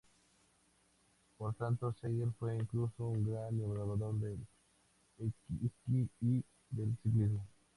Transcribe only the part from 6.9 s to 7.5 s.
ciclismo.